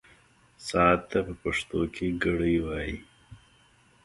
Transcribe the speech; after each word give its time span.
ساعت 0.67 1.01
ته 1.09 1.19
په 1.27 1.33
پښتو 1.41 1.79
کې 1.95 2.07
ګړۍ 2.23 2.55
وايي. 2.65 2.95